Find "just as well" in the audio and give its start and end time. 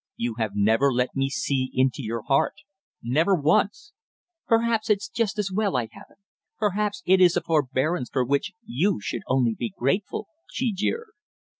5.07-5.77